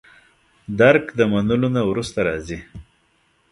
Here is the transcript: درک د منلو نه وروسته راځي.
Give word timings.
درک 0.79 1.05
د 1.19 1.21
منلو 1.31 1.69
نه 1.75 1.81
وروسته 1.89 2.19
راځي. 2.27 2.59